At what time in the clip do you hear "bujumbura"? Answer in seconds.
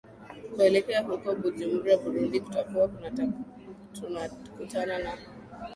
1.35-1.97